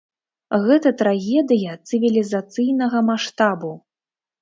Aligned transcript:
Гэта 0.63 0.91
трагедыя 1.01 1.77
цывілізацыйнага 1.87 3.07
маштабу. 3.15 3.71